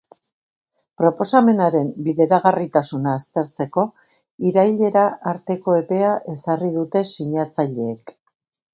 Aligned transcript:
Proposamenaren 1.01 1.91
bideragarritasuna 2.07 3.15
aztertzeko 3.19 3.85
irailera 4.53 5.07
arteko 5.37 5.79
epea 5.85 6.19
ezarri 6.37 6.77
dute 6.83 7.09
sinatzaileek. 7.17 8.17